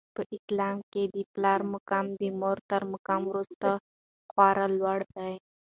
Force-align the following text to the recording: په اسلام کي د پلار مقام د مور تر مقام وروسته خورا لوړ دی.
په 0.15 0.21
اسلام 0.35 0.77
کي 0.91 1.03
د 1.15 1.17
پلار 1.33 1.59
مقام 1.73 2.05
د 2.19 2.21
مور 2.39 2.57
تر 2.69 2.81
مقام 2.93 3.21
وروسته 3.31 3.69
خورا 4.31 4.67
لوړ 4.79 4.99
دی. 5.15 5.33